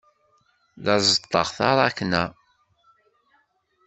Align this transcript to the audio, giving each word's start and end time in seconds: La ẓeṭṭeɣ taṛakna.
La 0.83 0.95
ẓeṭṭeɣ 1.07 1.47
taṛakna. 1.57 2.23